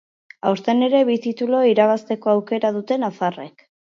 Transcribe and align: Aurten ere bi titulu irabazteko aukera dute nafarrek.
Aurten 0.51 0.79
ere 0.87 1.01
bi 1.09 1.17
titulu 1.27 1.59
irabazteko 1.73 2.33
aukera 2.37 2.73
dute 2.79 2.99
nafarrek. 3.05 3.67